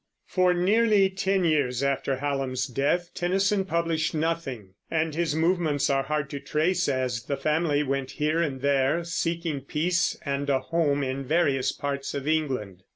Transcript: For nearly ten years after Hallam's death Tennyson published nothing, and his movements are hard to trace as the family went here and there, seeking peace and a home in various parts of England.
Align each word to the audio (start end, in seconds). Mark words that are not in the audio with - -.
For 0.25 0.51
nearly 0.55 1.11
ten 1.11 1.43
years 1.43 1.83
after 1.83 2.15
Hallam's 2.15 2.65
death 2.65 3.11
Tennyson 3.13 3.65
published 3.65 4.15
nothing, 4.15 4.73
and 4.89 5.13
his 5.13 5.35
movements 5.35 5.91
are 5.91 6.01
hard 6.01 6.27
to 6.31 6.39
trace 6.39 6.89
as 6.89 7.21
the 7.25 7.37
family 7.37 7.83
went 7.83 8.09
here 8.17 8.41
and 8.41 8.61
there, 8.61 9.03
seeking 9.03 9.61
peace 9.61 10.17
and 10.25 10.49
a 10.49 10.57
home 10.59 11.03
in 11.03 11.23
various 11.23 11.71
parts 11.71 12.15
of 12.15 12.27
England. 12.27 12.81